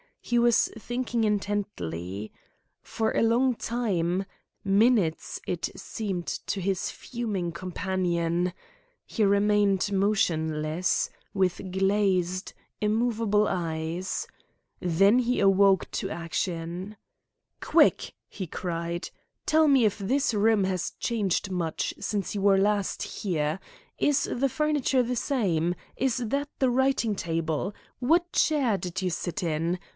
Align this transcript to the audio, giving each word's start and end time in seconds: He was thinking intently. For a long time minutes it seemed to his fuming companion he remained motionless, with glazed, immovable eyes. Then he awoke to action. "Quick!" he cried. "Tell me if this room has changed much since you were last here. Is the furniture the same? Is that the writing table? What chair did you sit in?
He 0.19 0.39
was 0.39 0.67
thinking 0.77 1.23
intently. 1.25 2.31
For 2.81 3.11
a 3.11 3.21
long 3.21 3.53
time 3.55 4.25
minutes 4.63 5.39
it 5.45 5.69
seemed 5.75 6.25
to 6.25 6.61
his 6.61 6.89
fuming 6.89 7.51
companion 7.51 8.53
he 9.05 9.23
remained 9.23 9.91
motionless, 9.91 11.09
with 11.33 11.71
glazed, 11.71 12.53
immovable 12.79 13.47
eyes. 13.47 14.25
Then 14.79 15.19
he 15.19 15.39
awoke 15.39 15.89
to 15.91 16.09
action. 16.09 16.95
"Quick!" 17.59 18.13
he 18.29 18.47
cried. 18.47 19.09
"Tell 19.45 19.67
me 19.67 19.85
if 19.85 19.97
this 19.97 20.33
room 20.33 20.63
has 20.63 20.93
changed 20.99 21.51
much 21.51 21.93
since 21.99 22.33
you 22.35 22.41
were 22.41 22.57
last 22.57 23.03
here. 23.03 23.59
Is 23.99 24.23
the 24.31 24.49
furniture 24.49 25.03
the 25.03 25.15
same? 25.15 25.75
Is 25.97 26.17
that 26.17 26.49
the 26.59 26.69
writing 26.69 27.15
table? 27.15 27.73
What 27.99 28.31
chair 28.31 28.77
did 28.77 29.01
you 29.01 29.09
sit 29.09 29.43
in? 29.43 29.77